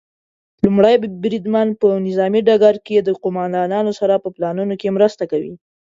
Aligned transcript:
لومړی 0.65 0.95
بریدمن 1.23 1.67
په 1.81 1.87
نظامي 2.07 2.41
ډګر 2.47 2.75
کې 2.85 2.95
د 3.01 3.09
قوماندانانو 3.23 3.91
سره 3.99 4.13
په 4.23 4.29
پلانونو 4.35 4.73
کې 4.81 4.95
مرسته 4.97 5.23
کوي. 5.31 5.53